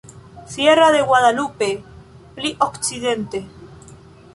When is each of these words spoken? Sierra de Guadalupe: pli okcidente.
Sierra 0.47 0.91
de 0.91 1.03
Guadalupe: 1.03 1.69
pli 2.33 2.55
okcidente. 2.69 3.45